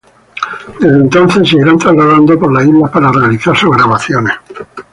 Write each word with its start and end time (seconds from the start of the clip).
Desde 0.79 0.97
entonces, 0.97 1.47
se 1.47 1.57
irán 1.57 1.77
trasladando 1.77 2.35
por 2.39 2.51
las 2.51 2.65
islas 2.65 2.89
para 2.89 3.11
realizar 3.11 3.55
sus 3.55 3.69
grabaciones. 3.69 4.33